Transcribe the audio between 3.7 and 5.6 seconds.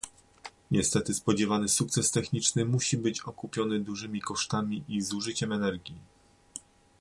dużymi kosztami i zużyciem